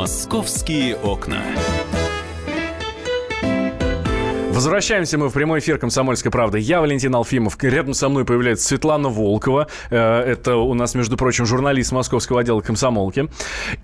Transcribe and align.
Московские 0.00 0.96
окна. 0.96 1.42
Возвращаемся 4.50 5.18
мы 5.18 5.28
в 5.28 5.34
прямой 5.34 5.58
эфир 5.58 5.76
«Комсомольской 5.76 6.30
правды». 6.30 6.58
Я 6.58 6.80
Валентин 6.80 7.14
Алфимов. 7.14 7.62
Рядом 7.62 7.92
со 7.92 8.08
мной 8.08 8.24
появляется 8.24 8.66
Светлана 8.66 9.10
Волкова. 9.10 9.66
Э, 9.90 10.20
это 10.22 10.56
у 10.56 10.72
нас, 10.72 10.94
между 10.94 11.18
прочим, 11.18 11.44
журналист 11.44 11.92
московского 11.92 12.40
отдела 12.40 12.62
«Комсомолки». 12.62 13.28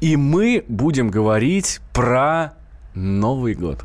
И 0.00 0.16
мы 0.16 0.64
будем 0.68 1.10
говорить 1.10 1.80
про 1.92 2.54
Новый 2.94 3.52
год. 3.52 3.84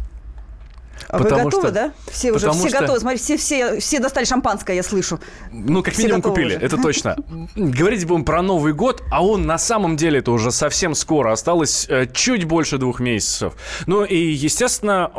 А 1.07 1.17
вы 1.17 1.29
готовы, 1.29 1.51
что, 1.51 1.71
да? 1.71 1.91
Все 2.11 2.31
уже 2.31 2.49
все 2.51 2.69
что... 2.69 2.79
готовы. 2.79 2.99
Смотри, 2.99 3.19
все, 3.19 3.37
все, 3.37 3.79
все 3.79 3.99
достали 3.99 4.25
шампанское, 4.25 4.75
я 4.75 4.83
слышу. 4.83 5.19
Ну, 5.51 5.83
как 5.83 5.93
все 5.93 6.03
минимум 6.03 6.21
купили, 6.21 6.55
уже. 6.55 6.65
это 6.65 6.77
точно. 6.77 7.17
Говорить 7.55 8.05
будем 8.05 8.25
про 8.25 8.41
Новый 8.41 8.73
год, 8.73 9.03
а 9.11 9.25
он 9.25 9.45
на 9.45 9.57
самом 9.57 9.97
деле 9.97 10.19
это 10.19 10.31
уже 10.31 10.51
совсем 10.51 10.95
скоро. 10.95 11.31
Осталось 11.31 11.85
э, 11.89 12.07
чуть 12.13 12.45
больше 12.45 12.77
двух 12.77 12.99
месяцев. 12.99 13.53
Ну 13.87 14.03
и, 14.03 14.17
естественно, 14.17 15.11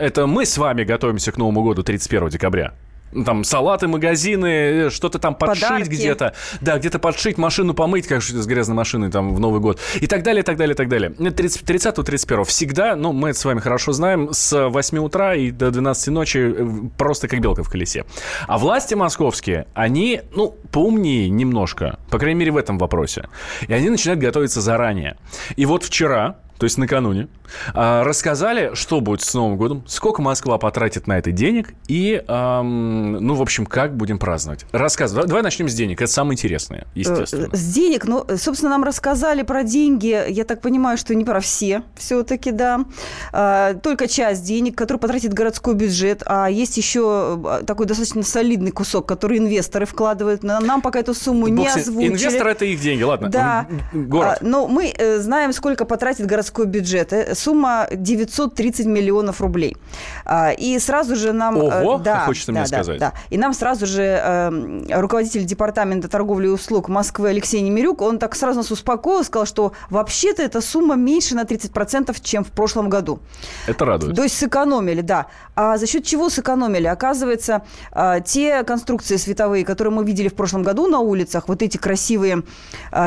это 0.00 0.26
мы 0.26 0.46
с 0.46 0.58
вами 0.58 0.84
готовимся 0.84 1.32
к 1.32 1.36
Новому 1.36 1.62
году 1.62 1.82
31 1.82 2.28
декабря 2.28 2.74
там 3.24 3.44
салаты, 3.44 3.88
магазины, 3.88 4.46
э, 4.46 4.90
что-то 4.90 5.18
там 5.18 5.34
подшить 5.34 5.88
где-то. 5.88 6.34
Да, 6.60 6.78
где-то 6.78 6.98
подшить, 6.98 7.38
машину 7.38 7.74
помыть, 7.74 8.06
как 8.06 8.22
с 8.22 8.46
грязной 8.46 8.76
машиной 8.76 9.10
там 9.10 9.34
в 9.34 9.40
Новый 9.40 9.60
год. 9.60 9.80
И 10.00 10.06
так 10.06 10.22
далее, 10.22 10.42
и 10.42 10.44
так 10.44 10.56
далее, 10.56 10.74
и 10.74 10.76
так 10.76 10.88
далее. 10.88 11.10
30-31 11.10 12.44
всегда, 12.44 12.96
ну, 12.96 13.12
мы 13.12 13.30
это 13.30 13.38
с 13.38 13.44
вами 13.44 13.60
хорошо 13.60 13.92
знаем, 13.92 14.30
с 14.32 14.68
8 14.68 14.98
утра 14.98 15.34
и 15.34 15.50
до 15.50 15.70
12 15.70 16.08
ночи 16.08 16.38
э, 16.38 16.66
просто 16.96 17.28
как 17.28 17.40
белка 17.40 17.62
в 17.62 17.70
колесе. 17.70 18.04
А 18.46 18.58
власти 18.58 18.94
московские, 18.94 19.66
они, 19.74 20.22
ну, 20.34 20.56
поумнее 20.72 21.28
немножко, 21.28 21.98
по 22.10 22.18
крайней 22.18 22.40
мере, 22.40 22.52
в 22.52 22.56
этом 22.56 22.78
вопросе. 22.78 23.28
И 23.68 23.72
они 23.72 23.90
начинают 23.90 24.20
готовиться 24.20 24.60
заранее. 24.60 25.16
И 25.56 25.66
вот 25.66 25.84
вчера, 25.84 26.36
то 26.58 26.64
есть 26.64 26.78
накануне, 26.78 27.28
а, 27.74 28.04
рассказали, 28.04 28.74
что 28.74 29.00
будет 29.00 29.22
с 29.22 29.34
Новым 29.34 29.56
годом, 29.56 29.84
сколько 29.86 30.22
Москва 30.22 30.58
потратит 30.58 31.06
на 31.06 31.18
это 31.18 31.32
денег 31.32 31.74
и, 31.88 32.22
ну, 32.26 33.34
в 33.34 33.42
общем, 33.42 33.66
как 33.66 33.96
будем 33.96 34.18
праздновать. 34.18 34.66
Рассказывай. 34.72 35.26
Давай 35.26 35.42
начнем 35.42 35.68
с 35.68 35.74
денег. 35.74 36.00
Это 36.00 36.10
самое 36.10 36.34
интересное, 36.34 36.86
естественно. 36.94 37.48
С 37.52 37.72
денег, 37.72 38.04
ну, 38.04 38.24
собственно, 38.36 38.70
нам 38.70 38.84
рассказали 38.84 39.42
про 39.42 39.62
деньги. 39.62 40.24
Я 40.28 40.44
так 40.44 40.60
понимаю, 40.60 40.98
что 40.98 41.14
не 41.14 41.24
про 41.24 41.40
все 41.40 41.82
все-таки, 41.96 42.50
да. 42.50 42.84
А, 43.32 43.74
только 43.74 44.08
часть 44.08 44.44
денег, 44.44 44.76
которую 44.76 45.00
потратит 45.00 45.32
городской 45.32 45.74
бюджет. 45.74 46.22
А 46.26 46.48
есть 46.48 46.76
еще 46.76 47.38
а, 47.44 47.62
такой 47.64 47.86
достаточно 47.86 48.22
солидный 48.22 48.70
кусок, 48.70 49.06
который 49.06 49.38
инвесторы 49.38 49.86
вкладывают. 49.86 50.42
Нам 50.42 50.80
пока 50.80 51.00
эту 51.00 51.14
сумму 51.14 51.48
не 51.48 51.66
озвучили. 51.66 52.12
Инвесторы– 52.12 52.50
это 52.52 52.64
их 52.64 52.80
деньги, 52.80 53.02
ладно. 53.02 53.28
Да. 53.28 53.66
Город. 53.92 54.38
Но 54.40 54.66
мы 54.66 54.92
э, 54.96 55.18
знаем, 55.18 55.52
сколько 55.52 55.84
потратит 55.84 56.26
городской 56.26 56.45
бюджет 56.66 57.12
э, 57.12 57.34
сумма 57.34 57.86
930 57.92 58.86
миллионов 58.86 59.40
рублей. 59.40 59.76
А, 60.24 60.52
и 60.52 60.78
сразу 60.78 61.16
же 61.16 61.32
нам... 61.32 61.56
Э, 61.56 61.82
Ого, 61.82 61.98
да, 61.98 62.20
хочется 62.26 62.52
да, 62.52 62.60
мне 62.60 62.68
да, 62.68 62.82
сказать. 62.82 63.00
Да. 63.00 63.12
И 63.30 63.38
нам 63.38 63.52
сразу 63.52 63.86
же 63.86 64.02
э, 64.02 65.00
руководитель 65.00 65.44
департамента 65.44 66.08
торговли 66.08 66.46
и 66.46 66.50
услуг 66.50 66.88
Москвы 66.88 67.30
Алексей 67.30 67.60
Немирюк, 67.60 68.02
он 68.02 68.18
так 68.18 68.34
сразу 68.34 68.58
нас 68.58 68.70
успокоил, 68.70 69.24
сказал, 69.24 69.46
что 69.46 69.72
вообще-то 69.90 70.42
эта 70.42 70.60
сумма 70.60 70.96
меньше 70.96 71.34
на 71.34 71.42
30%, 71.42 72.16
чем 72.22 72.44
в 72.44 72.50
прошлом 72.50 72.88
году. 72.88 73.20
Это 73.66 73.84
радует. 73.84 74.16
То 74.16 74.22
есть 74.22 74.36
сэкономили, 74.38 75.00
да. 75.00 75.26
А 75.54 75.78
за 75.78 75.86
счет 75.86 76.04
чего 76.04 76.28
сэкономили? 76.28 76.86
Оказывается, 76.86 77.62
э, 77.92 78.20
те 78.24 78.62
конструкции 78.64 79.16
световые, 79.16 79.64
которые 79.64 79.92
мы 79.92 80.04
видели 80.04 80.28
в 80.28 80.34
прошлом 80.34 80.62
году 80.62 80.86
на 80.86 81.00
улицах, 81.00 81.48
вот 81.48 81.62
эти 81.62 81.76
красивые 81.76 82.42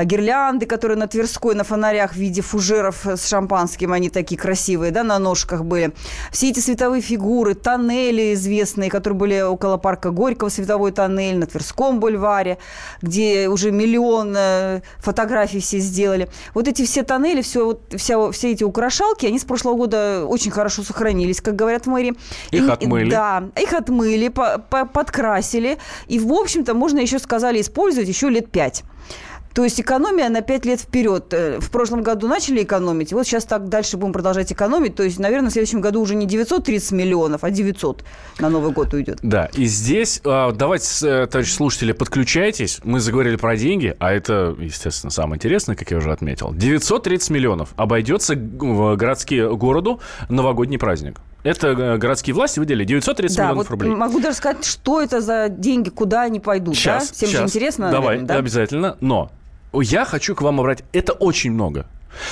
гирлянды, 0.03 0.65
которые 0.65 0.97
на 0.97 1.07
Тверской 1.07 1.55
на 1.55 1.63
фонарях 1.63 2.13
в 2.13 2.15
виде 2.15 2.41
фужеров 2.41 3.05
с 3.05 3.28
шампанским, 3.30 3.94
они 3.94 4.09
такие 4.09 4.39
красивые, 4.39 4.91
да, 4.91 5.03
на 5.03 5.19
ножках 5.19 5.63
были. 5.63 5.94
Все 6.31 6.50
эти 6.50 6.59
световые 6.59 7.01
фигуры, 7.01 7.53
тоннели 7.53 8.34
известные, 8.34 8.90
которые 8.90 9.17
были 9.17 9.41
около 9.41 9.78
парка 9.78 10.12
Горького, 10.12 10.50
световой 10.50 10.91
тоннель 10.91 11.38
на 11.38 11.45
Тверском 11.45 12.00
бульваре, 12.00 12.57
где 13.01 13.47
уже 13.47 13.72
миллион 13.72 14.35
э, 14.38 14.81
фотографий 14.97 15.59
все 15.59 15.79
сделали. 15.79 16.29
Вот 16.53 16.67
эти 16.67 16.85
все 16.85 17.03
тоннели, 17.03 17.41
все, 17.41 17.66
вот, 17.66 17.94
вся, 17.95 18.31
все 18.31 18.51
эти 18.51 18.63
украшалки, 18.63 19.25
они 19.25 19.40
с 19.40 19.44
прошлого 19.44 19.75
года 19.75 20.25
очень 20.25 20.51
хорошо 20.51 20.84
сохранились, 20.84 21.41
как 21.41 21.56
говорят 21.56 21.85
в 21.85 21.90
мэрии. 21.90 22.16
Их 22.51 22.67
и, 22.67 22.69
отмыли. 22.69 23.09
Да, 23.09 23.44
их 23.56 23.73
отмыли, 23.73 24.29
по, 24.29 24.57
по, 24.57 24.85
подкрасили. 24.85 25.78
И, 26.07 26.19
в 26.19 26.34
общем-то, 26.34 26.73
можно 26.73 27.00
еще, 27.00 27.19
сказали, 27.19 27.61
использовать 27.61 28.07
еще 28.07 28.29
лет 28.29 28.51
пять. 28.51 28.84
То 29.53 29.63
есть 29.63 29.81
экономия 29.81 30.29
на 30.29 30.41
5 30.41 30.65
лет 30.65 30.79
вперед. 30.79 31.33
Э, 31.33 31.59
в 31.59 31.69
прошлом 31.71 32.03
году 32.03 32.27
начали 32.27 32.63
экономить, 32.63 33.13
вот 33.13 33.25
сейчас 33.25 33.45
так 33.45 33.67
дальше 33.69 33.97
будем 33.97 34.13
продолжать 34.13 34.51
экономить. 34.51 34.95
То 34.95 35.03
есть, 35.03 35.19
наверное, 35.19 35.49
в 35.49 35.53
следующем 35.53 35.81
году 35.81 36.01
уже 36.01 36.15
не 36.15 36.25
930 36.25 36.91
миллионов, 36.91 37.43
а 37.43 37.49
900 37.49 38.03
на 38.39 38.49
Новый 38.49 38.71
год 38.71 38.93
уйдет. 38.93 39.19
Да, 39.21 39.49
и 39.53 39.65
здесь 39.65 40.21
а, 40.23 40.51
давайте, 40.51 40.87
э, 41.07 41.27
товарищи 41.27 41.53
слушатели, 41.53 41.91
подключайтесь. 41.91 42.79
Мы 42.83 42.99
заговорили 42.99 43.35
про 43.35 43.57
деньги, 43.57 43.95
а 43.99 44.11
это, 44.11 44.55
естественно, 44.59 45.11
самое 45.11 45.37
интересное, 45.37 45.75
как 45.75 45.91
я 45.91 45.97
уже 45.97 46.11
отметил. 46.11 46.53
930 46.53 47.29
миллионов 47.31 47.69
обойдется 47.75 48.35
в 48.35 48.95
городские 48.95 49.55
городу 49.55 49.99
новогодний 50.29 50.77
праздник. 50.77 51.19
Это 51.43 51.69
э, 51.69 51.97
городские 51.97 52.33
власти 52.33 52.59
выделили 52.59 52.83
930 52.83 53.37
да, 53.37 53.43
миллионов 53.43 53.69
вот 53.69 53.71
рублей. 53.71 53.95
Могу 53.95 54.19
даже 54.19 54.37
сказать, 54.37 54.66
что 54.66 55.01
это 55.01 55.21
за 55.21 55.47
деньги, 55.49 55.89
куда 55.89 56.23
они 56.23 56.39
пойдут. 56.39 56.75
Сейчас, 56.75 57.07
да? 57.07 57.13
Всем 57.13 57.29
сейчас. 57.29 57.39
же 57.39 57.45
интересно. 57.45 57.91
Давай, 57.91 58.07
наверное, 58.16 58.27
да? 58.27 58.35
обязательно. 58.35 58.97
Но 58.99 59.31
я 59.74 60.06
хочу 60.06 60.35
к 60.35 60.41
вам 60.41 60.59
обратить. 60.59 60.85
Это 60.94 61.13
очень 61.13 61.52
много. 61.52 61.85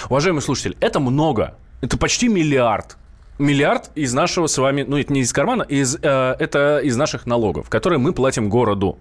Уважаемые 0.09 0.41
слушатели, 0.41 0.75
это 0.79 0.99
много. 0.99 1.55
Это 1.81 1.97
почти 1.97 2.27
миллиард. 2.27 2.97
Миллиард 3.37 3.91
из 3.93 4.13
нашего 4.13 4.47
с 4.47 4.57
вами, 4.57 4.83
ну 4.87 4.97
это 4.97 5.13
не 5.13 5.21
из 5.21 5.31
кармана, 5.31 5.61
из, 5.61 5.95
э, 5.95 6.35
это 6.39 6.79
из 6.79 6.97
наших 6.97 7.27
налогов, 7.27 7.69
которые 7.69 7.99
мы 7.99 8.13
платим 8.13 8.49
городу. 8.49 8.97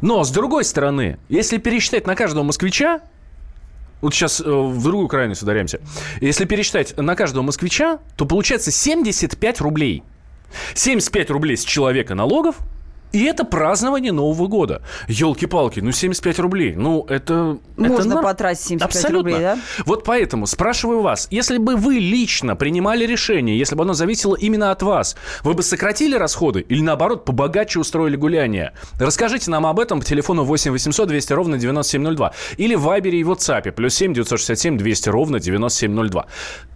Но, 0.00 0.22
с 0.22 0.30
другой 0.30 0.64
стороны, 0.64 1.18
если 1.28 1.58
пересчитать 1.58 2.06
на 2.06 2.14
каждого 2.14 2.44
москвича, 2.44 3.00
вот 4.00 4.14
сейчас 4.14 4.40
э, 4.40 4.44
в 4.44 4.82
другую 4.82 5.08
крайность 5.08 5.42
ударяемся. 5.42 5.80
Если 6.20 6.44
пересчитать 6.44 6.96
на 6.96 7.16
каждого 7.16 7.42
москвича, 7.42 7.98
то 8.16 8.26
получается 8.26 8.70
75 8.70 9.60
рублей. 9.60 10.04
75 10.74 11.30
рублей 11.30 11.56
с 11.56 11.64
человека 11.64 12.14
налогов– 12.14 12.56
и 13.12 13.24
это 13.24 13.44
празднование 13.44 14.12
Нового 14.12 14.46
года. 14.46 14.82
Елки-палки, 15.08 15.80
ну 15.80 15.92
75 15.92 16.38
рублей. 16.38 16.74
Ну, 16.74 17.04
это... 17.08 17.58
Можно 17.76 18.14
это 18.14 18.22
потратить 18.22 18.62
75 18.62 18.96
Абсолютно. 18.96 19.18
рублей, 19.18 19.40
да? 19.40 19.58
Вот 19.84 20.04
поэтому 20.04 20.46
спрашиваю 20.46 21.02
вас, 21.02 21.28
если 21.30 21.58
бы 21.58 21.76
вы 21.76 21.94
лично 21.94 22.56
принимали 22.56 23.06
решение, 23.06 23.58
если 23.58 23.74
бы 23.74 23.82
оно 23.82 23.92
зависело 23.92 24.34
именно 24.34 24.70
от 24.70 24.82
вас, 24.82 25.16
вы 25.42 25.54
бы 25.54 25.62
сократили 25.62 26.16
расходы 26.16 26.60
или, 26.60 26.80
наоборот, 26.80 27.24
побогаче 27.24 27.78
устроили 27.78 28.16
гуляние? 28.16 28.72
Расскажите 28.98 29.50
нам 29.50 29.66
об 29.66 29.78
этом 29.78 30.00
по 30.00 30.06
телефону 30.06 30.44
8 30.44 30.70
800 30.72 31.08
200 31.08 31.32
ровно 31.32 31.58
9702 31.58 32.32
или 32.56 32.74
в 32.74 32.82
Вайбере 32.82 33.20
и 33.20 33.24
WhatsApp 33.24 33.72
плюс 33.72 33.94
7 33.94 34.14
967 34.14 34.78
200 34.78 35.08
ровно 35.08 35.40
9702. 35.40 36.26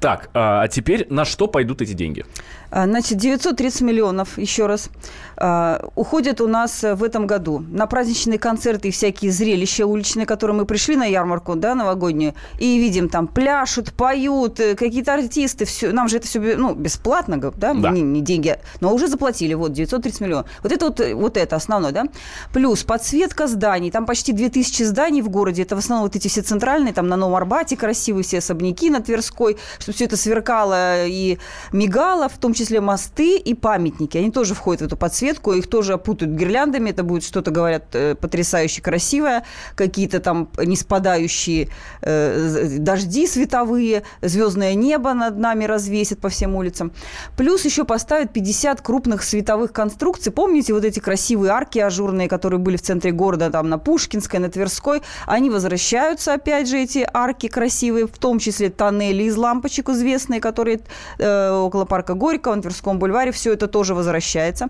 Так, 0.01 0.31
а, 0.35 0.63
а 0.63 0.69
теперь 0.69 1.07
на 1.11 1.25
что 1.25 1.47
пойдут 1.47 1.83
эти 1.83 1.93
деньги? 1.93 2.25
А, 2.71 2.87
значит, 2.87 3.19
930 3.19 3.81
миллионов, 3.83 4.39
еще 4.39 4.67
раз, 4.67 4.91
а, 5.37 5.89
уходят 5.95 6.41
у 6.41 6.49
нас 6.49 6.83
в 6.83 7.03
этом 7.03 7.27
году 7.27 7.65
на 7.71 7.87
праздничные 7.87 8.39
концерты 8.39 8.89
и 8.89 8.91
всякие 8.91 9.31
зрелища 9.31 9.87
уличные, 9.87 10.27
которые 10.27 10.57
мы 10.57 10.65
пришли 10.65 10.97
на 10.97 11.05
ярмарку, 11.05 11.55
да, 11.55 11.75
новогоднюю, 11.75 12.35
и 12.59 12.79
видим 12.79 13.09
там 13.09 13.27
пляшут, 13.27 13.93
поют, 13.93 14.61
э, 14.61 14.75
какие-то 14.75 15.15
артисты, 15.15 15.65
все, 15.65 15.93
нам 15.93 16.09
же 16.09 16.17
это 16.17 16.27
все 16.27 16.41
ну, 16.41 16.75
бесплатно, 16.75 17.39
да, 17.39 17.51
да. 17.75 17.91
Не, 17.91 18.01
не 18.01 18.21
деньги, 18.21 18.57
но 18.81 18.93
уже 18.93 19.09
заплатили, 19.09 19.55
вот, 19.55 19.73
930 19.73 20.21
миллионов. 20.21 20.47
Вот 20.63 20.73
это 20.73 20.87
вот, 20.87 21.01
вот 21.15 21.37
это 21.37 21.57
основное, 21.57 21.93
да. 21.93 22.05
Плюс 22.53 22.83
подсветка 22.83 23.47
зданий, 23.47 23.91
там 23.91 24.07
почти 24.07 24.33
2000 24.33 24.83
зданий 24.83 25.23
в 25.23 25.29
городе, 25.29 25.63
это 25.63 25.77
в 25.77 25.79
основном 25.79 26.07
вот 26.07 26.17
эти 26.17 26.29
все 26.29 26.43
центральные, 26.43 26.93
там 26.93 27.09
на 27.09 27.17
Новом 27.17 27.37
Арбате 27.37 27.77
красивые 27.77 28.25
все 28.25 28.39
особняки 28.39 28.91
на 28.91 29.01
Тверской, 29.01 29.57
чтобы 29.79 29.95
все 29.95 30.05
это 30.07 30.17
сверкало 30.17 31.07
и 31.07 31.39
мигало, 31.73 32.29
в 32.29 32.39
том 32.39 32.55
числе 32.57 32.81
мосты 32.81 33.39
и 33.39 33.55
памятники. 33.55 34.19
Они 34.19 34.33
тоже 34.33 34.55
входят 34.55 34.83
в 34.83 34.87
эту 34.87 34.97
подсветку, 34.97 35.53
их 35.53 35.69
тоже 35.69 35.93
опутают 35.93 36.35
гирляндами. 36.35 36.91
Это 36.91 37.05
будет 37.05 37.23
что-то, 37.23 37.51
говорят, 37.51 37.95
э, 37.95 38.15
потрясающе 38.15 38.83
красивое. 38.83 39.45
Какие-то 39.77 40.19
там 40.21 40.49
не 40.59 40.77
спадающие 40.77 41.69
э, 42.03 42.79
дожди 42.79 43.27
световые, 43.27 44.03
звездное 44.23 44.75
небо 44.75 45.15
над 45.15 45.39
нами 45.39 45.65
развесят 45.65 46.19
по 46.19 46.29
всем 46.29 46.57
улицам. 46.57 46.93
Плюс 47.37 47.65
еще 47.65 47.85
поставят 47.85 48.33
50 48.33 48.81
крупных 48.81 49.23
световых 49.23 49.73
конструкций. 49.73 50.33
Помните 50.33 50.73
вот 50.73 50.85
эти 50.85 50.99
красивые 50.99 51.53
арки 51.53 51.79
ажурные, 51.79 52.29
которые 52.29 52.59
были 52.59 52.77
в 52.77 52.83
центре 52.83 53.13
города, 53.13 53.51
там 53.51 53.69
на 53.69 53.79
Пушкинской, 53.79 54.41
на 54.41 54.49
Тверской? 54.49 55.03
Они 55.27 55.51
возвращаются, 55.51 56.35
опять 56.35 56.69
же, 56.69 56.79
эти 56.79 57.07
арки 57.13 57.49
красивые, 57.49 58.07
в 58.07 58.19
том 58.19 58.39
числе 58.39 58.71
тоннели 58.71 59.25
из 59.25 59.37
лампочек 59.37 59.89
известные, 59.91 60.41
которые 60.41 60.81
э, 61.19 61.51
около 61.51 61.85
парка 61.85 62.15
Горького, 62.15 62.46
на 62.55 62.63
Тверском 62.63 62.99
бульваре, 62.99 63.33
все 63.33 63.53
это 63.53 63.67
тоже 63.67 63.95
возвращается. 63.95 64.69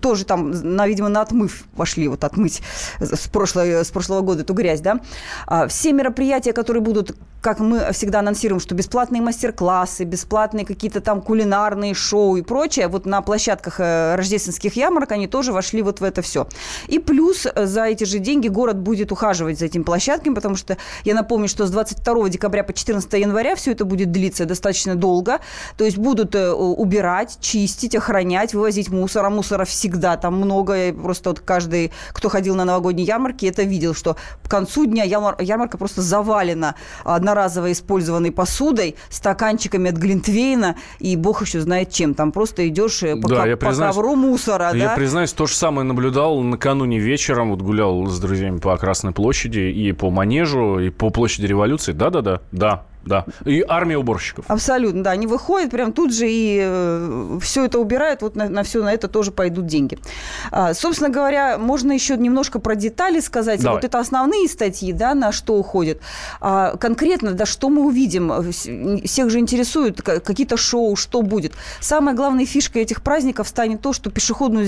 Тоже 0.00 0.24
там 0.24 0.50
на, 0.50 0.86
видимо, 0.86 1.08
на 1.08 1.22
отмыв 1.22 1.64
пошли, 1.76 2.08
вот 2.08 2.24
отмыть 2.24 2.62
с, 3.00 3.28
прошлого, 3.28 3.84
с 3.84 3.90
прошлого 3.90 4.20
года 4.20 4.42
эту 4.42 4.54
грязь, 4.54 4.80
да. 4.80 5.00
А, 5.46 5.68
все 5.68 5.92
мероприятия, 5.92 6.52
которые 6.52 6.82
будут, 6.82 7.16
как 7.40 7.60
мы 7.60 7.92
всегда 7.92 8.20
анонсируем, 8.20 8.60
что 8.60 8.74
бесплатные 8.74 9.22
мастер-классы, 9.22 10.04
бесплатные 10.04 10.66
какие-то 10.66 11.00
там 11.00 11.22
кулинарные 11.22 11.94
шоу 11.94 12.36
и 12.36 12.42
прочее, 12.42 12.88
вот 12.88 13.06
на 13.06 13.22
площадках 13.22 13.80
э, 13.80 14.16
рождественских 14.16 14.76
ярмарок 14.76 15.12
они 15.12 15.26
тоже 15.26 15.52
вошли 15.52 15.82
вот 15.82 16.00
в 16.00 16.04
это 16.04 16.22
все. 16.22 16.48
И 16.88 16.98
плюс 16.98 17.46
э, 17.46 17.66
за 17.66 17.84
эти 17.84 18.04
же 18.04 18.18
деньги 18.18 18.48
город 18.48 18.78
будет 18.78 19.12
ухаживать 19.12 19.58
за 19.58 19.66
этими 19.66 19.82
площадками, 19.82 20.34
потому 20.34 20.56
что 20.56 20.76
я 21.04 21.14
напомню, 21.14 21.48
что 21.48 21.66
с 21.66 21.70
22 21.70 22.28
декабря 22.28 22.64
по 22.64 22.72
14 22.72 23.12
января 23.14 23.54
все 23.54 23.72
это 23.72 23.84
будет 23.84 24.10
длиться 24.10 24.44
достаточно 24.44 24.94
долго. 24.94 25.40
То 25.76 25.84
есть 25.84 25.98
будут 25.98 26.34
э, 26.34 26.50
убирать, 26.98 27.38
чистить, 27.40 27.94
охранять, 27.94 28.54
вывозить 28.54 28.90
мусор. 28.90 29.24
А 29.24 29.30
мусора 29.30 29.64
всегда 29.64 30.16
там 30.16 30.34
много. 30.34 30.92
Просто 30.92 31.30
вот 31.30 31.40
каждый, 31.40 31.92
кто 32.12 32.28
ходил 32.28 32.56
на 32.56 32.64
новогодние 32.64 33.06
ярмарки, 33.06 33.46
это 33.46 33.62
видел, 33.62 33.94
что 33.94 34.16
к 34.42 34.50
концу 34.50 34.86
дня 34.86 35.04
ярмарка 35.04 35.78
просто 35.78 36.02
завалена 36.02 36.74
одноразово 37.04 37.70
использованной 37.72 38.32
посудой, 38.32 38.96
стаканчиками 39.10 39.90
от 39.90 39.96
Глинтвейна 39.96 40.76
и 40.98 41.16
бог 41.16 41.42
еще 41.42 41.60
знает 41.60 41.92
чем. 41.92 42.14
Там 42.14 42.32
просто 42.32 42.66
идешь 42.68 43.02
э, 43.02 43.16
по, 43.16 43.28
да, 43.28 43.44
ко- 43.44 43.56
по 43.56 43.72
ковру 43.72 44.16
мусора. 44.16 44.72
Я 44.74 44.88
да? 44.88 44.94
признаюсь, 44.96 45.32
то 45.32 45.46
же 45.46 45.54
самое 45.54 45.86
наблюдал 45.86 46.40
накануне 46.40 46.98
вечером. 46.98 47.50
Вот 47.50 47.62
гулял 47.62 48.06
с 48.06 48.18
друзьями 48.18 48.58
по 48.58 48.76
Красной 48.76 49.12
площади 49.12 49.60
и 49.60 49.92
по 49.92 50.10
Манежу, 50.10 50.80
и 50.80 50.90
по 50.90 51.10
площади 51.10 51.46
революции. 51.46 51.92
Да-да-да, 51.92 52.40
да. 52.50 52.84
Да, 53.08 53.24
и 53.44 53.64
армия 53.66 53.96
уборщиков. 53.96 54.44
Абсолютно, 54.48 55.02
да. 55.02 55.10
Они 55.12 55.26
выходят 55.26 55.70
прям 55.70 55.92
тут 55.92 56.14
же 56.14 56.26
и 56.28 56.60
э, 56.62 57.38
все 57.40 57.64
это 57.64 57.78
убирают, 57.78 58.20
вот 58.22 58.36
на, 58.36 58.48
на 58.48 58.62
все 58.62 58.82
на 58.82 58.92
это 58.92 59.08
тоже 59.08 59.30
пойдут 59.30 59.66
деньги. 59.66 59.98
А, 60.50 60.74
собственно 60.74 61.08
говоря, 61.08 61.56
можно 61.58 61.92
еще 61.92 62.16
немножко 62.16 62.58
про 62.58 62.74
детали 62.74 63.20
сказать. 63.20 63.62
Давай. 63.62 63.76
Вот 63.76 63.84
это 63.84 63.98
основные 63.98 64.46
статьи, 64.48 64.92
да, 64.92 65.14
на 65.14 65.32
что 65.32 65.54
уходят. 65.54 66.00
А, 66.40 66.76
конкретно, 66.76 67.32
да, 67.32 67.46
что 67.46 67.70
мы 67.70 67.86
увидим? 67.86 68.52
Всех 68.52 69.30
же 69.30 69.38
интересуют 69.38 70.02
какие-то 70.02 70.56
шоу, 70.56 70.94
что 70.96 71.22
будет. 71.22 71.52
Самая 71.80 72.14
главная 72.14 72.44
фишка 72.44 72.78
этих 72.78 73.02
праздников 73.02 73.48
станет 73.48 73.80
то, 73.80 73.92
что 73.92 74.10
пешеходную 74.10 74.66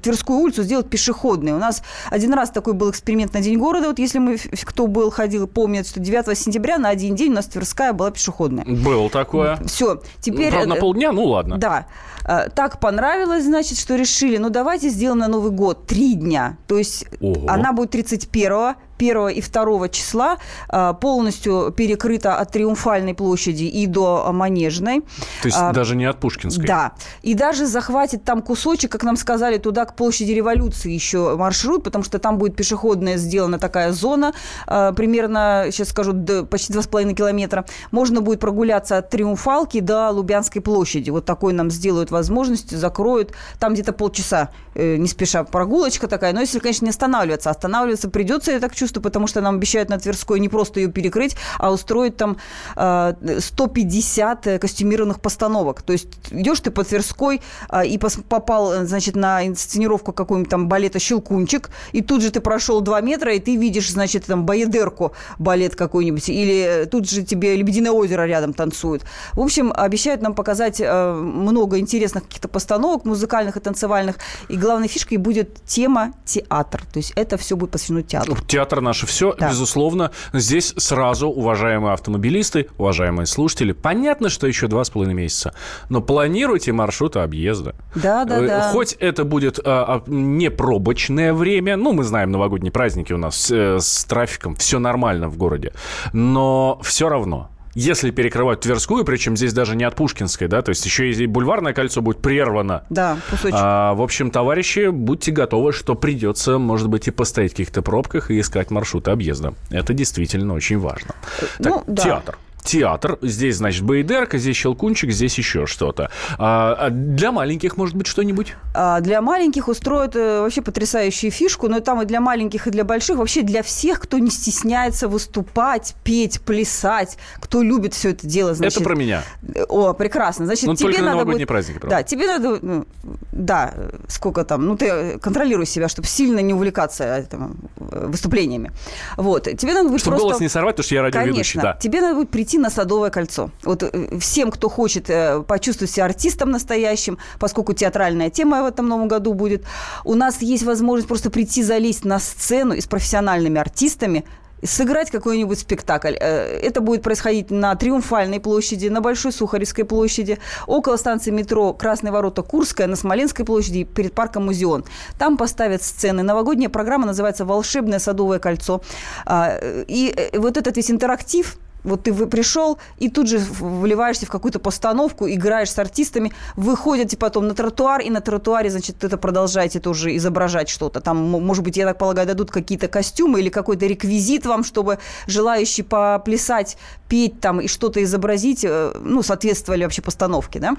Тверскую 0.00 0.38
улицу 0.38 0.62
сделать 0.62 0.88
пешеходной. 0.88 1.52
У 1.52 1.58
нас 1.58 1.82
один 2.10 2.32
раз 2.32 2.50
такой 2.50 2.72
был 2.72 2.90
эксперимент 2.90 3.34
на 3.34 3.40
День 3.42 3.58
города. 3.58 3.88
Вот 3.88 3.98
если 3.98 4.18
мы, 4.18 4.38
кто 4.64 4.86
был, 4.86 5.10
ходил, 5.10 5.46
помнит, 5.46 5.86
что 5.86 6.00
9 6.00 6.36
сентября 6.38 6.78
на 6.78 6.93
один 6.94 7.14
день 7.14 7.32
у 7.32 7.34
нас 7.34 7.46
Тверская 7.46 7.92
была 7.92 8.10
пешеходная. 8.10 8.64
Было 8.64 9.10
такое. 9.10 9.58
Все, 9.66 10.00
теперь... 10.20 10.50
Правда, 10.50 10.68
на 10.68 10.74
э, 10.74 10.80
полдня, 10.80 11.12
ну 11.12 11.24
ладно. 11.24 11.58
Да. 11.58 11.86
Э, 12.24 12.48
так 12.54 12.80
понравилось, 12.80 13.44
значит, 13.44 13.78
что 13.78 13.96
решили, 13.96 14.38
ну 14.38 14.50
давайте 14.50 14.88
сделаем 14.88 15.18
на 15.18 15.28
Новый 15.28 15.50
год 15.50 15.86
три 15.86 16.14
дня. 16.14 16.56
То 16.66 16.78
есть 16.78 17.06
Ого. 17.20 17.46
она 17.48 17.72
будет 17.72 17.94
31-го, 17.94 18.74
1 18.98 19.28
и 19.28 19.42
2 19.42 19.88
числа 19.88 20.38
а, 20.68 20.92
полностью 20.92 21.72
перекрыта 21.76 22.36
от 22.36 22.52
Триумфальной 22.52 23.14
площади 23.14 23.64
и 23.64 23.86
до 23.86 24.30
Манежной. 24.32 25.00
То 25.42 25.48
есть 25.48 25.58
а, 25.58 25.72
даже 25.72 25.96
не 25.96 26.04
от 26.04 26.20
Пушкинской? 26.20 26.66
Да. 26.66 26.92
И 27.22 27.34
даже 27.34 27.66
захватит 27.66 28.24
там 28.24 28.42
кусочек, 28.42 28.92
как 28.92 29.02
нам 29.02 29.16
сказали, 29.16 29.58
туда 29.58 29.84
к 29.84 29.96
площади 29.96 30.32
Революции 30.32 30.92
еще 30.92 31.36
маршрут, 31.36 31.84
потому 31.84 32.04
что 32.04 32.18
там 32.18 32.38
будет 32.38 32.56
пешеходная 32.56 33.16
сделана 33.16 33.58
такая 33.58 33.92
зона, 33.92 34.32
а, 34.66 34.92
примерно, 34.92 35.66
сейчас 35.70 35.88
скажу, 35.88 36.12
до, 36.12 36.44
почти 36.44 36.72
2,5 36.72 37.14
километра. 37.14 37.64
Можно 37.90 38.20
будет 38.20 38.40
прогуляться 38.40 38.98
от 38.98 39.10
Триумфалки 39.10 39.80
до 39.80 40.10
Лубянской 40.10 40.62
площади. 40.62 41.10
Вот 41.10 41.24
такой 41.24 41.52
нам 41.52 41.70
сделают 41.70 42.10
возможность, 42.10 42.76
закроют. 42.76 43.32
Там 43.58 43.74
где-то 43.74 43.92
полчаса 43.92 44.50
э, 44.74 44.96
не 44.96 45.08
спеша 45.08 45.44
прогулочка 45.44 46.08
такая. 46.08 46.32
Но 46.32 46.40
если, 46.40 46.58
конечно, 46.58 46.84
не 46.84 46.90
останавливаться. 46.90 47.50
Останавливаться 47.50 48.08
придется, 48.08 48.52
я 48.52 48.60
так 48.60 48.74
чувствую, 48.74 48.83
потому 48.92 49.26
что 49.26 49.40
нам 49.40 49.56
обещают 49.56 49.88
на 49.88 49.98
Тверской 49.98 50.40
не 50.40 50.48
просто 50.48 50.80
ее 50.80 50.88
перекрыть, 50.88 51.36
а 51.58 51.72
устроить 51.72 52.16
там 52.16 52.36
э, 52.76 53.14
150 53.38 54.46
э, 54.46 54.58
костюмированных 54.58 55.20
постановок. 55.20 55.82
То 55.82 55.92
есть 55.92 56.08
идешь 56.30 56.60
ты 56.60 56.70
по 56.70 56.84
Тверской 56.84 57.40
э, 57.70 57.86
и 57.86 57.98
попал, 57.98 58.84
значит, 58.84 59.16
на 59.16 59.46
инсценировку 59.46 60.12
какого-нибудь 60.12 60.50
там 60.50 60.68
балета 60.68 60.98
«Щелкунчик», 60.98 61.70
и 61.92 62.02
тут 62.02 62.22
же 62.22 62.30
ты 62.30 62.40
прошел 62.40 62.80
2 62.80 63.00
метра, 63.00 63.34
и 63.34 63.40
ты 63.40 63.56
видишь, 63.56 63.90
значит, 63.90 64.26
там 64.26 64.44
«Боедерку» 64.44 65.12
балет 65.38 65.76
какой-нибудь, 65.76 66.28
или 66.28 66.88
тут 66.90 67.08
же 67.08 67.22
тебе 67.22 67.56
«Лебединое 67.56 67.92
озеро» 67.92 68.26
рядом 68.26 68.52
танцует. 68.52 69.02
В 69.32 69.40
общем, 69.40 69.72
обещают 69.74 70.22
нам 70.22 70.34
показать 70.34 70.80
э, 70.80 71.12
много 71.12 71.78
интересных 71.78 72.24
каких-то 72.24 72.48
постановок 72.48 73.04
музыкальных 73.04 73.56
и 73.56 73.60
танцевальных, 73.60 74.16
и 74.48 74.56
главной 74.56 74.88
фишкой 74.88 75.18
будет 75.18 75.64
тема 75.64 76.12
театр. 76.24 76.82
То 76.92 76.98
есть 76.98 77.12
это 77.16 77.36
все 77.36 77.56
будет 77.56 77.70
посвящено 77.70 78.02
театру. 78.02 78.36
Театр 78.46 78.73
театр 78.74 78.80
наше 78.80 79.06
все, 79.06 79.34
да. 79.38 79.50
безусловно. 79.50 80.10
Здесь 80.32 80.74
сразу, 80.76 81.28
уважаемые 81.28 81.92
автомобилисты, 81.92 82.66
уважаемые 82.78 83.26
слушатели, 83.26 83.72
понятно, 83.72 84.28
что 84.28 84.46
еще 84.46 84.66
два 84.66 84.84
с 84.84 84.90
половиной 84.90 85.14
месяца, 85.14 85.54
но 85.88 86.00
планируйте 86.00 86.72
маршруты 86.72 87.20
объезда. 87.20 87.74
Да, 87.94 88.24
да, 88.24 88.40
да. 88.40 88.70
Хоть 88.72 88.94
это 88.94 89.24
будет 89.24 89.58
а, 89.64 90.02
а, 90.06 90.10
не 90.10 90.50
пробочное 90.50 91.32
время, 91.32 91.76
ну, 91.76 91.92
мы 91.92 92.04
знаем, 92.04 92.30
новогодние 92.30 92.72
праздники 92.72 93.12
у 93.12 93.18
нас 93.18 93.50
э, 93.50 93.78
с 93.80 94.04
трафиком, 94.04 94.56
все 94.56 94.78
нормально 94.78 95.28
в 95.28 95.36
городе, 95.36 95.72
но 96.12 96.80
все 96.82 97.08
равно 97.08 97.50
если 97.74 98.10
перекрывать 98.10 98.60
Тверскую, 98.60 99.04
причем 99.04 99.36
здесь 99.36 99.52
даже 99.52 99.76
не 99.76 99.84
от 99.84 99.94
Пушкинской, 99.94 100.48
да, 100.48 100.62
то 100.62 100.70
есть 100.70 100.84
еще 100.84 101.10
и 101.10 101.26
бульварное 101.26 101.72
кольцо 101.72 102.00
будет 102.00 102.22
прервано. 102.22 102.84
Да, 102.90 103.18
кусочек. 103.30 103.58
А, 103.60 103.94
в 103.94 104.02
общем, 104.02 104.30
товарищи, 104.30 104.88
будьте 104.90 105.32
готовы, 105.32 105.72
что 105.72 105.94
придется, 105.94 106.58
может 106.58 106.88
быть, 106.88 107.08
и 107.08 107.10
постоять 107.10 107.52
в 107.52 107.54
каких-то 107.54 107.82
пробках 107.82 108.30
и 108.30 108.40
искать 108.40 108.70
маршруты 108.70 109.10
объезда. 109.10 109.54
Это 109.70 109.92
действительно 109.92 110.54
очень 110.54 110.78
важно. 110.78 111.14
Ну, 111.58 111.78
так, 111.78 111.84
да. 111.86 112.02
театр 112.02 112.38
театр, 112.64 113.18
здесь, 113.20 113.56
значит, 113.56 113.82
Бейдерка, 113.82 114.38
здесь 114.38 114.56
Щелкунчик, 114.56 115.10
здесь 115.10 115.36
еще 115.36 115.66
что-то. 115.66 116.10
А, 116.38 116.74
а 116.78 116.90
для 116.90 117.30
маленьких, 117.30 117.76
может 117.76 117.94
быть, 117.94 118.06
что-нибудь? 118.06 118.54
А 118.74 119.00
для 119.00 119.20
маленьких 119.20 119.68
устроят 119.68 120.16
э, 120.16 120.40
вообще 120.40 120.62
потрясающую 120.62 121.30
фишку, 121.30 121.68
но 121.68 121.80
там 121.80 122.00
и 122.02 122.06
для 122.06 122.20
маленьких, 122.20 122.66
и 122.66 122.70
для 122.70 122.84
больших, 122.84 123.18
вообще 123.18 123.42
для 123.42 123.62
всех, 123.62 124.00
кто 124.00 124.18
не 124.18 124.30
стесняется 124.30 125.08
выступать, 125.08 125.94
петь, 126.04 126.40
плясать, 126.40 127.18
кто 127.38 127.62
любит 127.62 127.92
все 127.92 128.10
это 128.10 128.26
дело. 128.26 128.54
Значит, 128.54 128.78
это 128.78 128.84
про 128.84 128.94
меня. 128.94 129.22
О, 129.68 129.92
прекрасно. 129.92 130.46
Значит, 130.46 130.66
но 130.66 130.74
тебе 130.74 130.92
только 130.92 131.04
надо 131.04 131.24
будет... 131.26 131.46
праздники, 131.46 131.78
правда? 131.78 131.98
Да, 131.98 132.02
тебе 132.02 132.26
надо, 132.26 132.58
ну, 132.62 132.86
да, 133.30 133.74
сколько 134.08 134.42
там, 134.44 134.64
ну, 134.64 134.76
ты 134.76 135.18
контролируй 135.18 135.66
себя, 135.66 135.88
чтобы 135.88 136.08
сильно 136.08 136.38
не 136.38 136.54
увлекаться 136.54 137.04
э, 137.30 138.06
выступлениями. 138.06 138.72
Вот, 139.18 139.44
тебе 139.44 139.74
надо 139.74 139.90
будет 139.90 140.00
Чтобы 140.00 140.16
просто... 140.16 140.28
голос 140.28 140.40
не 140.40 140.48
сорвать, 140.48 140.76
потому 140.76 140.86
что 140.86 140.94
я 140.94 141.02
радиоведущий, 141.02 141.60
Конечно, 141.60 141.62
да. 141.62 141.78
тебе 141.78 142.00
надо 142.00 142.14
будет 142.14 142.30
прийти 142.30 142.53
прийти 142.54 142.58
на 142.58 142.70
Садовое 142.70 143.10
кольцо. 143.10 143.50
Вот 143.64 143.82
э, 143.82 144.18
всем, 144.18 144.50
кто 144.50 144.68
хочет 144.68 145.10
э, 145.10 145.42
почувствовать 145.46 145.90
себя 145.90 146.06
артистом 146.06 146.50
настоящим, 146.50 147.18
поскольку 147.38 147.72
театральная 147.72 148.30
тема 148.30 148.62
в 148.62 148.66
этом 148.66 148.88
новом 148.88 149.08
году 149.08 149.34
будет, 149.34 149.64
у 150.04 150.14
нас 150.14 150.42
есть 150.42 150.64
возможность 150.64 151.08
просто 151.08 151.30
прийти, 151.30 151.62
залезть 151.62 152.04
на 152.04 152.18
сцену 152.18 152.74
и 152.74 152.80
с 152.80 152.86
профессиональными 152.86 153.60
артистами 153.60 154.24
сыграть 154.64 155.10
какой-нибудь 155.10 155.58
спектакль. 155.58 156.14
Э, 156.20 156.60
это 156.62 156.80
будет 156.80 157.02
происходить 157.02 157.50
на 157.50 157.74
Триумфальной 157.74 158.40
площади, 158.40 158.90
на 158.90 159.00
Большой 159.00 159.32
Сухаревской 159.32 159.84
площади, 159.84 160.38
около 160.66 160.96
станции 160.96 161.32
метро 161.32 161.72
Красные 161.72 162.12
ворота 162.12 162.42
Курская, 162.42 162.86
на 162.86 162.96
Смоленской 162.96 163.44
площади, 163.44 163.84
перед 163.84 164.12
парком 164.14 164.44
Музеон. 164.44 164.84
Там 165.18 165.36
поставят 165.36 165.82
сцены. 165.82 166.22
Новогодняя 166.22 166.70
программа 166.70 167.06
называется 167.06 167.44
«Волшебное 167.44 167.98
садовое 167.98 168.38
кольцо». 168.38 168.80
А, 169.26 169.58
и 169.88 170.30
вот 170.34 170.56
этот 170.56 170.76
весь 170.76 170.90
интерактив– 170.90 171.56
вот 171.84 172.02
ты 172.02 172.26
пришел 172.26 172.78
и 172.98 173.08
тут 173.08 173.28
же 173.28 173.38
вливаешься 173.38 174.26
в 174.26 174.30
какую-то 174.30 174.58
постановку, 174.58 175.28
играешь 175.28 175.70
с 175.70 175.78
артистами, 175.78 176.32
выходите 176.56 177.16
потом 177.16 177.46
на 177.46 177.54
тротуар, 177.54 178.00
и 178.00 178.10
на 178.10 178.20
тротуаре, 178.20 178.70
значит, 178.70 179.04
это 179.04 179.18
продолжаете 179.18 179.80
тоже 179.80 180.16
изображать 180.16 180.68
что-то. 180.68 181.00
Там, 181.00 181.16
может 181.18 181.62
быть, 181.62 181.76
я 181.76 181.86
так 181.86 181.98
полагаю, 181.98 182.26
дадут 182.26 182.50
какие-то 182.50 182.88
костюмы 182.88 183.40
или 183.40 183.50
какой-то 183.50 183.86
реквизит 183.86 184.46
вам, 184.46 184.64
чтобы 184.64 184.98
желающие 185.26 185.84
поплясать, 185.84 186.76
петь 187.08 187.40
там 187.40 187.60
и 187.60 187.68
что-то 187.68 188.02
изобразить, 188.02 188.64
э, 188.64 188.92
ну, 189.00 189.22
соответствовали 189.22 189.84
вообще 189.84 190.00
постановке, 190.00 190.58
да. 190.58 190.76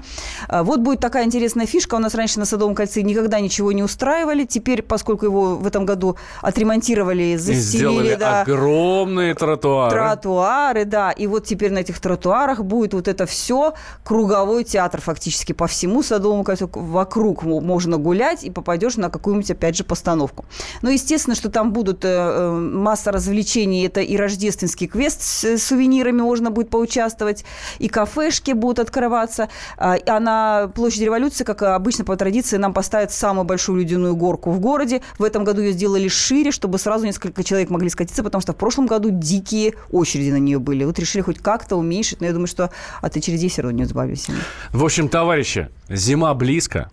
А 0.48 0.64
вот 0.64 0.80
будет 0.80 1.00
такая 1.00 1.24
интересная 1.24 1.66
фишка. 1.66 1.94
У 1.94 1.98
нас 1.98 2.14
раньше 2.14 2.40
на 2.40 2.44
Садовом 2.44 2.74
кольце 2.74 3.02
никогда 3.02 3.38
ничего 3.38 3.70
не 3.72 3.82
устраивали. 3.82 4.44
Теперь, 4.44 4.82
поскольку 4.82 5.26
его 5.26 5.56
в 5.56 5.66
этом 5.66 5.86
году 5.86 6.16
отремонтировали, 6.42 7.36
застелили, 7.36 7.62
сделали 7.62 8.14
да, 8.16 8.42
огромные 8.42 9.34
тротуары. 9.34 9.90
Тротуары, 9.90 10.84
да 10.84 10.95
да, 10.96 11.10
и 11.10 11.26
вот 11.26 11.44
теперь 11.44 11.72
на 11.72 11.80
этих 11.80 12.00
тротуарах 12.00 12.64
будет 12.64 12.94
вот 12.94 13.06
это 13.06 13.26
все 13.26 13.74
круговой 14.02 14.64
театр 14.64 15.02
фактически 15.02 15.52
по 15.52 15.66
всему 15.66 16.02
Садовому 16.02 16.42
кольцу. 16.42 16.70
Вокруг 16.72 17.42
можно 17.42 17.98
гулять 17.98 18.44
и 18.44 18.50
попадешь 18.50 18.96
на 18.96 19.10
какую-нибудь, 19.10 19.50
опять 19.50 19.76
же, 19.76 19.84
постановку. 19.84 20.46
Ну, 20.80 20.88
естественно, 20.88 21.36
что 21.36 21.50
там 21.50 21.74
будут 21.74 22.06
э, 22.06 22.08
э, 22.08 22.50
масса 22.50 23.12
развлечений. 23.12 23.84
Это 23.86 24.00
и 24.00 24.16
рождественский 24.16 24.86
квест 24.86 25.20
с 25.20 25.58
сувенирами 25.58 26.22
можно 26.22 26.50
будет 26.50 26.70
поучаствовать, 26.70 27.44
и 27.78 27.88
кафешки 27.88 28.52
будут 28.52 28.78
открываться. 28.78 29.50
А 29.76 30.18
на 30.18 30.68
площади 30.74 31.04
революции, 31.04 31.44
как 31.44 31.60
обычно 31.60 32.06
по 32.06 32.16
традиции, 32.16 32.56
нам 32.56 32.72
поставят 32.72 33.12
самую 33.12 33.44
большую 33.44 33.80
ледяную 33.80 34.16
горку 34.16 34.50
в 34.50 34.60
городе. 34.60 35.02
В 35.18 35.24
этом 35.24 35.44
году 35.44 35.60
ее 35.60 35.72
сделали 35.72 36.08
шире, 36.08 36.52
чтобы 36.52 36.78
сразу 36.78 37.04
несколько 37.04 37.44
человек 37.44 37.68
могли 37.68 37.90
скатиться, 37.90 38.22
потому 38.22 38.40
что 38.40 38.54
в 38.54 38.56
прошлом 38.56 38.86
году 38.86 39.10
дикие 39.10 39.74
очереди 39.92 40.30
на 40.30 40.38
нее 40.38 40.58
были. 40.58 40.85
Вот 40.86 40.98
решили 40.98 41.22
хоть 41.22 41.38
как-то 41.38 41.76
уменьшить, 41.76 42.20
но 42.20 42.26
я 42.26 42.32
думаю, 42.32 42.46
что 42.46 42.70
от 43.00 43.16
очередей 43.16 43.48
все 43.48 43.62
равно 43.62 43.78
не 43.78 43.84
избавимся. 43.84 44.32
В 44.72 44.84
общем, 44.84 45.08
товарищи, 45.08 45.68
зима 45.88 46.32
близко. 46.34 46.90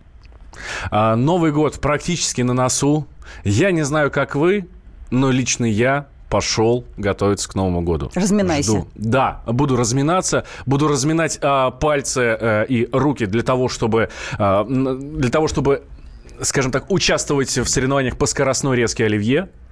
А, 0.92 1.16
Новый 1.16 1.52
год 1.52 1.80
практически 1.80 2.42
на 2.42 2.54
носу. 2.54 3.08
Я 3.44 3.72
не 3.72 3.84
знаю, 3.84 4.12
как 4.12 4.36
вы, 4.36 4.68
но 5.10 5.32
лично 5.32 5.66
я 5.66 6.08
пошел 6.30 6.84
готовиться 6.98 7.48
к 7.48 7.54
Новому 7.54 7.82
году. 7.82 8.12
Разминайся. 8.16 8.72
Жду. 8.72 8.88
Да, 8.96 9.42
буду 9.46 9.76
разминаться, 9.76 10.46
буду 10.66 10.88
разминать 10.88 11.38
а, 11.42 11.70
пальцы 11.70 12.20
а, 12.20 12.64
и 12.64 12.90
руки 12.92 13.28
для 13.28 13.44
того, 13.44 13.70
чтобы 13.70 14.10
а, 14.40 14.66
для 14.66 15.30
того, 15.30 15.48
чтобы 15.48 15.84
скажем 16.42 16.72
так, 16.72 16.92
участвовать 16.92 17.56
в 17.58 17.68
соревнованиях 17.68 18.18
по 18.18 18.26
скоростной 18.26 18.76
резке 18.78 19.06
оливье 19.06 19.50
э, 19.50 19.63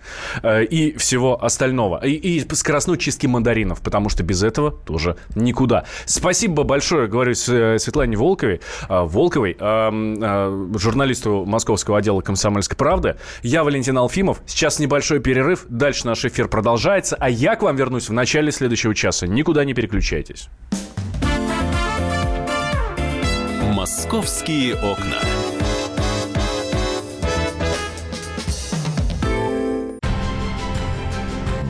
и 0.44 0.96
всего 0.98 1.44
остального. 1.44 2.06
И, 2.06 2.12
и 2.14 2.56
скоростной 2.56 2.98
чистки 2.98 3.28
мандаринов, 3.28 3.82
потому 3.82 4.10
что 4.10 4.24
без 4.24 4.44
этого 4.44 4.72
тоже 4.72 5.18
никуда. 5.36 5.86
Спасибо 6.06 6.64
большое, 6.64 7.08
говорю 7.08 7.32
э, 7.32 7.78
Светлане 7.80 8.18
Волковой, 8.18 8.62
э, 8.90 9.02
Волковой, 9.04 9.58
журналисту 10.78 11.46
московского 11.46 11.98
отдела 12.00 12.22
«Комсомольской 12.22 12.78
правды». 12.78 13.18
Я 13.42 13.64
Валентин 13.64 13.98
Алфимов. 13.98 14.42
Сейчас 14.46 14.80
небольшой 14.80 15.20
перерыв, 15.20 15.66
дальше 15.70 16.06
наш 16.06 16.26
эфир 16.26 16.48
продолжается, 16.48 17.16
а 17.20 17.30
я 17.30 17.56
к 17.56 17.64
вам 17.64 17.76
вернусь 17.76 18.10
в 18.10 18.14
начале 18.14 18.52
следующего 18.52 18.96
часа. 18.96 19.28
Никуда 19.28 19.64
не 19.64 19.74
переключайтесь. 19.74 20.50
«Московские 23.74 24.76
окна». 24.76 25.31